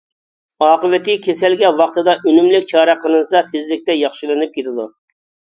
[0.67, 4.89] ئاقىۋىتى كېسەلگە ۋاقتىدا، ئۈنۈملۈك چارە قىلىنسا تېزلىكتە ياخشىلىنىپ كېتىدۇ.